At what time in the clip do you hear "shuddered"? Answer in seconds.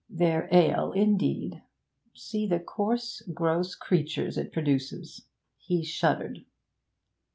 5.83-6.39